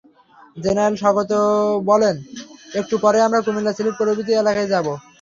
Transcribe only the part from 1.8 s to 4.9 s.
বললেন, একটু পরেই আমরা কুমিল্লা, সিলেট প্রভৃতি এলাকায় যাব।